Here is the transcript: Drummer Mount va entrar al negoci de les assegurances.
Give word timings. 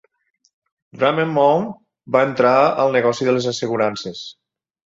Drummer 1.01 1.25
Mount 1.33 1.67
va 2.17 2.25
entrar 2.29 2.55
al 2.87 2.97
negoci 2.99 3.31
de 3.31 3.39
les 3.39 3.51
assegurances. 3.55 4.27